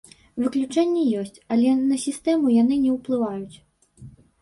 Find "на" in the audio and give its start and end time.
1.91-2.01